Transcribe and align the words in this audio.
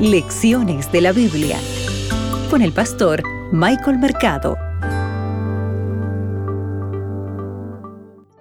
Lecciones 0.00 0.92
de 0.92 1.00
la 1.00 1.12
Biblia 1.12 1.58
con 2.50 2.60
el 2.60 2.72
pastor 2.72 3.22
Michael 3.50 3.96
Mercado. 3.96 4.58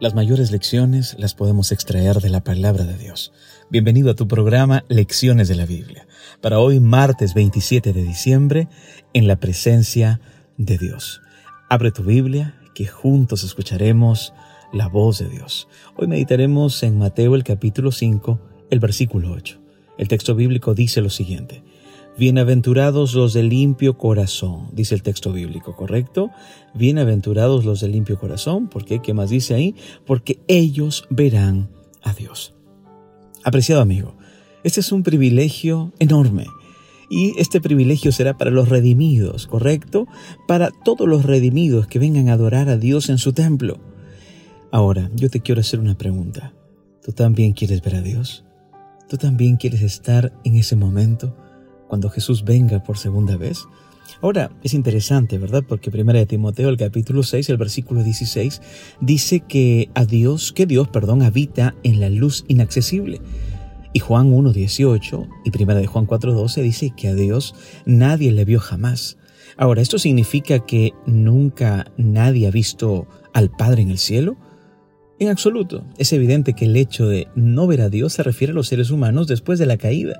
Las 0.01 0.13
mayores 0.13 0.51
lecciones 0.51 1.15
las 1.17 1.33
podemos 1.33 1.71
extraer 1.71 2.17
de 2.17 2.29
la 2.29 2.43
palabra 2.43 2.83
de 2.83 2.97
Dios. 2.97 3.31
Bienvenido 3.69 4.11
a 4.11 4.15
tu 4.15 4.27
programa 4.27 4.83
Lecciones 4.89 5.47
de 5.47 5.55
la 5.55 5.65
Biblia. 5.65 6.05
Para 6.41 6.59
hoy, 6.59 6.81
martes 6.81 7.33
27 7.33 7.93
de 7.93 8.03
diciembre, 8.03 8.67
en 9.13 9.25
la 9.25 9.37
presencia 9.37 10.19
de 10.57 10.77
Dios. 10.77 11.21
Abre 11.69 11.91
tu 11.91 12.03
Biblia, 12.03 12.59
que 12.73 12.85
juntos 12.85 13.45
escucharemos 13.45 14.33
la 14.73 14.89
voz 14.89 15.19
de 15.19 15.29
Dios. 15.29 15.69
Hoy 15.95 16.07
meditaremos 16.07 16.83
en 16.83 16.97
Mateo 16.97 17.33
el 17.33 17.45
capítulo 17.45 17.93
5, 17.93 18.41
el 18.71 18.79
versículo 18.81 19.31
8. 19.31 19.64
El 19.97 20.07
texto 20.07 20.35
bíblico 20.35 20.73
dice 20.73 21.01
lo 21.01 21.09
siguiente. 21.09 21.63
Bienaventurados 22.17 23.13
los 23.13 23.33
de 23.33 23.43
limpio 23.43 23.97
corazón, 23.97 24.69
dice 24.71 24.95
el 24.95 25.03
texto 25.03 25.33
bíblico, 25.33 25.75
¿correcto? 25.75 26.31
Bienaventurados 26.73 27.65
los 27.65 27.81
de 27.81 27.89
limpio 27.89 28.17
corazón, 28.17 28.69
¿por 28.69 28.85
qué? 28.85 29.01
¿Qué 29.01 29.13
más 29.13 29.29
dice 29.29 29.53
ahí? 29.53 29.75
Porque 30.05 30.39
ellos 30.47 31.05
verán 31.09 31.69
a 32.03 32.13
Dios. 32.13 32.53
Apreciado 33.43 33.81
amigo, 33.81 34.15
este 34.63 34.79
es 34.79 34.91
un 34.91 35.03
privilegio 35.03 35.91
enorme. 35.99 36.45
Y 37.09 37.33
este 37.37 37.61
privilegio 37.61 38.11
será 38.11 38.37
para 38.37 38.49
los 38.49 38.69
redimidos, 38.69 39.45
¿correcto? 39.45 40.07
Para 40.47 40.71
todos 40.71 41.07
los 41.07 41.25
redimidos 41.25 41.85
que 41.85 41.99
vengan 41.99 42.29
a 42.29 42.33
adorar 42.33 42.69
a 42.69 42.77
Dios 42.77 43.09
en 43.09 43.17
su 43.17 43.33
templo. 43.33 43.77
Ahora, 44.71 45.11
yo 45.13 45.29
te 45.29 45.41
quiero 45.41 45.61
hacer 45.61 45.79
una 45.79 45.97
pregunta. 45.97 46.53
¿Tú 47.03 47.11
también 47.11 47.53
quieres 47.53 47.81
ver 47.81 47.95
a 47.95 48.01
Dios? 48.01 48.44
¿Tú 49.07 49.17
también 49.17 49.57
quieres 49.57 49.81
estar 49.81 50.33
en 50.43 50.55
ese 50.55 50.75
momento 50.75 51.35
cuando 51.87 52.09
Jesús 52.09 52.43
venga 52.43 52.81
por 52.83 52.97
segunda 52.97 53.37
vez? 53.37 53.65
Ahora, 54.21 54.51
es 54.63 54.73
interesante, 54.73 55.37
¿verdad? 55.37 55.63
Porque 55.67 55.91
primera 55.91 56.19
de 56.19 56.25
Timoteo, 56.25 56.69
el 56.69 56.77
capítulo 56.77 57.21
6, 57.21 57.49
el 57.49 57.57
versículo 57.57 58.03
16, 58.03 58.61
dice 59.01 59.41
que 59.41 59.89
a 59.93 60.05
Dios, 60.05 60.53
que 60.53 60.65
Dios, 60.65 60.87
perdón, 60.87 61.21
habita 61.21 61.75
en 61.83 61.99
la 61.99 62.09
luz 62.09 62.45
inaccesible. 62.47 63.21
Y 63.93 63.99
Juan 63.99 64.31
1.18 64.31 65.29
y 65.45 65.51
primera 65.51 65.79
de 65.79 65.87
Juan 65.87 66.07
4.12 66.07 66.61
dice 66.63 66.91
que 66.95 67.07
a 67.09 67.15
Dios 67.15 67.55
nadie 67.85 68.31
le 68.31 68.43
vio 68.43 68.59
jamás. 68.59 69.17
Ahora, 69.57 69.81
¿esto 69.81 69.99
significa 69.99 70.59
que 70.59 70.93
nunca 71.05 71.91
nadie 71.97 72.47
ha 72.47 72.51
visto 72.51 73.07
al 73.33 73.51
Padre 73.51 73.83
en 73.83 73.91
el 73.91 73.99
cielo? 73.99 74.37
En 75.17 75.29
absoluto. 75.29 75.85
Es 75.97 76.11
evidente 76.11 76.53
que 76.53 76.65
el 76.65 76.75
hecho 76.75 77.07
de 77.07 77.27
no 77.35 77.67
ver 77.67 77.81
a 77.81 77.89
Dios 77.89 78.13
se 78.13 78.23
refiere 78.23 78.51
a 78.51 78.53
los 78.55 78.67
seres 78.67 78.91
humanos 78.91 79.27
después 79.27 79.59
de 79.59 79.65
la 79.65 79.77
caída. 79.77 80.19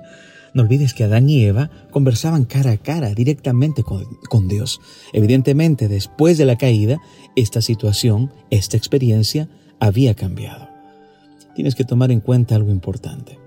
No 0.54 0.62
olvides 0.62 0.94
que 0.94 1.04
Adán 1.04 1.28
y 1.28 1.44
Eva 1.44 1.70
conversaban 1.90 2.44
cara 2.44 2.70
a 2.70 2.78
cara 2.78 3.12
directamente 3.12 3.82
con, 3.82 4.48
Dios. 4.48 4.80
Evidentemente, 5.12 5.88
después 5.88 6.38
de 6.38 6.46
la 6.46 6.56
caída, 6.56 6.98
esta 7.34 7.60
situación, 7.60 8.32
esta 8.48 8.78
experiencia 8.78 9.50
había 9.80 10.14
cambiado. 10.14 10.66
Tienes 11.54 11.74
que 11.74 11.84
tomar 11.84 12.10
en 12.10 12.20
cuenta 12.20 12.54
algo 12.54 12.70
importante. 12.70 13.38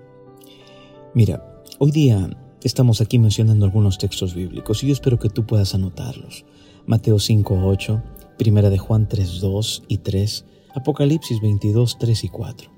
Mira, 1.14 1.42
hoy 1.78 1.90
día 1.90 2.30
estamos 2.62 3.00
aquí 3.00 3.18
mencionando 3.18 3.64
algunos 3.64 3.98
textos 3.98 4.34
bíblicos 4.36 4.84
y 4.84 4.86
yo 4.86 4.92
espero 4.92 5.18
que 5.18 5.30
tú 5.30 5.46
puedas 5.46 5.74
anotarlos. 5.74 6.44
Mateo 6.86 7.16
5.8, 7.16 8.02
Primera 8.38 8.76
Juan 8.78 9.08
3.2 9.08 9.82
y 9.88 9.98
3, 9.98 10.44
Apocalipsis 10.74 11.40
22, 11.40 11.98
3 11.98 12.24
y 12.24 12.28
4. 12.28 12.70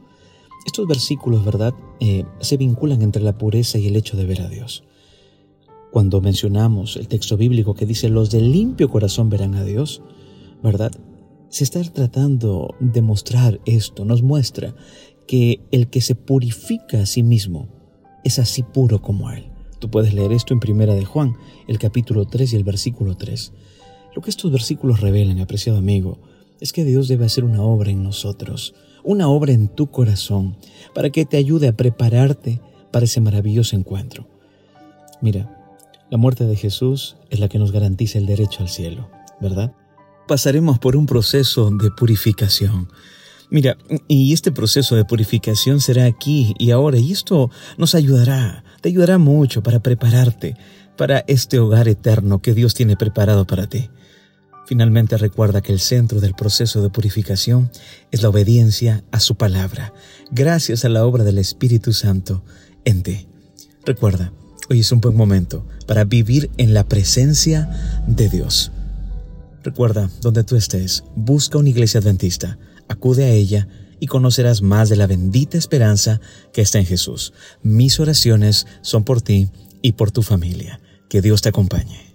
Estos 0.66 0.86
versículos, 0.86 1.44
¿verdad?, 1.44 1.74
eh, 2.00 2.24
se 2.40 2.56
vinculan 2.56 3.02
entre 3.02 3.22
la 3.22 3.36
pureza 3.36 3.78
y 3.78 3.88
el 3.88 3.96
hecho 3.96 4.16
de 4.16 4.26
ver 4.26 4.42
a 4.42 4.48
Dios. 4.48 4.84
Cuando 5.90 6.20
mencionamos 6.20 6.96
el 6.96 7.08
texto 7.08 7.36
bíblico 7.36 7.74
que 7.74 7.84
dice, 7.84 8.08
los 8.08 8.30
de 8.30 8.40
limpio 8.40 8.88
corazón 8.88 9.28
verán 9.28 9.54
a 9.54 9.64
Dios, 9.64 10.02
¿verdad? 10.62 10.92
Se 11.48 11.64
está 11.64 11.82
tratando 11.82 12.74
de 12.80 13.02
mostrar 13.02 13.60
esto, 13.66 14.04
nos 14.04 14.22
muestra 14.22 14.74
que 15.26 15.60
el 15.70 15.88
que 15.88 16.00
se 16.00 16.14
purifica 16.14 17.00
a 17.00 17.06
sí 17.06 17.22
mismo 17.22 17.68
es 18.24 18.38
así 18.38 18.62
puro 18.62 19.02
como 19.02 19.30
Él. 19.30 19.50
Tú 19.80 19.90
puedes 19.90 20.14
leer 20.14 20.32
esto 20.32 20.54
en 20.54 20.60
Primera 20.60 20.94
de 20.94 21.04
Juan, 21.04 21.36
el 21.66 21.78
capítulo 21.78 22.24
3 22.24 22.52
y 22.52 22.56
el 22.56 22.64
versículo 22.64 23.16
3. 23.16 23.52
Lo 24.14 24.22
que 24.22 24.30
estos 24.30 24.52
versículos 24.52 25.00
revelan, 25.00 25.40
apreciado 25.40 25.78
amigo, 25.78 26.20
es 26.62 26.72
que 26.72 26.84
Dios 26.84 27.08
debe 27.08 27.26
hacer 27.26 27.42
una 27.42 27.60
obra 27.60 27.90
en 27.90 28.04
nosotros, 28.04 28.72
una 29.02 29.26
obra 29.26 29.52
en 29.52 29.66
tu 29.66 29.90
corazón, 29.90 30.56
para 30.94 31.10
que 31.10 31.24
te 31.24 31.36
ayude 31.36 31.66
a 31.66 31.76
prepararte 31.76 32.60
para 32.92 33.04
ese 33.04 33.20
maravilloso 33.20 33.74
encuentro. 33.74 34.28
Mira, 35.20 35.74
la 36.08 36.18
muerte 36.18 36.46
de 36.46 36.54
Jesús 36.54 37.16
es 37.30 37.40
la 37.40 37.48
que 37.48 37.58
nos 37.58 37.72
garantiza 37.72 38.18
el 38.18 38.26
derecho 38.26 38.62
al 38.62 38.68
cielo, 38.68 39.10
¿verdad? 39.40 39.72
Pasaremos 40.28 40.78
por 40.78 40.94
un 40.94 41.06
proceso 41.06 41.68
de 41.72 41.90
purificación. 41.90 42.88
Mira, 43.50 43.76
y 44.06 44.32
este 44.32 44.52
proceso 44.52 44.94
de 44.94 45.04
purificación 45.04 45.80
será 45.80 46.04
aquí 46.04 46.54
y 46.60 46.70
ahora, 46.70 46.96
y 46.96 47.10
esto 47.10 47.50
nos 47.76 47.96
ayudará, 47.96 48.62
te 48.80 48.88
ayudará 48.88 49.18
mucho 49.18 49.64
para 49.64 49.80
prepararte 49.80 50.54
para 50.96 51.24
este 51.26 51.58
hogar 51.58 51.88
eterno 51.88 52.40
que 52.40 52.54
Dios 52.54 52.74
tiene 52.74 52.96
preparado 52.96 53.48
para 53.48 53.66
ti. 53.66 53.90
Finalmente 54.66 55.16
recuerda 55.16 55.60
que 55.60 55.72
el 55.72 55.80
centro 55.80 56.20
del 56.20 56.34
proceso 56.34 56.82
de 56.82 56.90
purificación 56.90 57.70
es 58.10 58.22
la 58.22 58.28
obediencia 58.28 59.04
a 59.10 59.20
su 59.20 59.34
palabra, 59.34 59.92
gracias 60.30 60.84
a 60.84 60.88
la 60.88 61.04
obra 61.04 61.24
del 61.24 61.38
Espíritu 61.38 61.92
Santo 61.92 62.44
en 62.84 63.02
ti. 63.02 63.26
Recuerda, 63.84 64.32
hoy 64.70 64.80
es 64.80 64.92
un 64.92 65.00
buen 65.00 65.16
momento 65.16 65.66
para 65.86 66.04
vivir 66.04 66.50
en 66.56 66.74
la 66.74 66.84
presencia 66.84 68.02
de 68.06 68.28
Dios. 68.28 68.70
Recuerda, 69.62 70.10
donde 70.20 70.44
tú 70.44 70.56
estés, 70.56 71.04
busca 71.14 71.58
una 71.58 71.68
iglesia 71.68 72.00
adventista, 72.00 72.58
acude 72.88 73.24
a 73.24 73.30
ella 73.30 73.68
y 74.00 74.06
conocerás 74.06 74.62
más 74.62 74.88
de 74.88 74.96
la 74.96 75.06
bendita 75.06 75.58
esperanza 75.58 76.20
que 76.52 76.60
está 76.60 76.78
en 76.78 76.86
Jesús. 76.86 77.32
Mis 77.62 78.00
oraciones 78.00 78.66
son 78.80 79.04
por 79.04 79.22
ti 79.22 79.50
y 79.80 79.92
por 79.92 80.10
tu 80.10 80.22
familia. 80.22 80.80
Que 81.08 81.22
Dios 81.22 81.42
te 81.42 81.50
acompañe. 81.50 82.11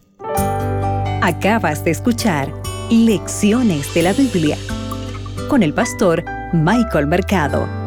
Acabas 1.27 1.83
de 1.83 1.91
escuchar 1.91 2.53
Lecciones 2.89 3.93
de 3.93 4.01
la 4.01 4.13
Biblia 4.13 4.57
con 5.49 5.61
el 5.61 5.73
pastor 5.73 6.23
Michael 6.53 7.05
Mercado. 7.05 7.86